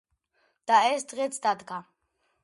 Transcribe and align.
და 0.71 0.79
ეს 0.93 1.05
დღეც 1.11 1.37
დადგა. 1.43 1.77